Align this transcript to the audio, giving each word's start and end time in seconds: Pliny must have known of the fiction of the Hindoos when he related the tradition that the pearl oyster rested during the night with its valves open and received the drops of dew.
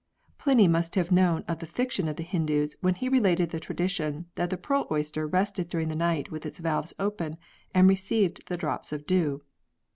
Pliny 0.39 0.67
must 0.67 0.95
have 0.95 1.11
known 1.11 1.43
of 1.47 1.59
the 1.59 1.67
fiction 1.67 2.07
of 2.07 2.15
the 2.15 2.23
Hindoos 2.23 2.75
when 2.81 2.95
he 2.95 3.07
related 3.07 3.51
the 3.51 3.59
tradition 3.59 4.25
that 4.33 4.49
the 4.49 4.57
pearl 4.57 4.87
oyster 4.89 5.27
rested 5.27 5.69
during 5.69 5.89
the 5.89 5.95
night 5.95 6.31
with 6.31 6.43
its 6.43 6.57
valves 6.57 6.95
open 6.97 7.37
and 7.71 7.87
received 7.87 8.47
the 8.47 8.57
drops 8.57 8.91
of 8.91 9.05
dew. 9.05 9.43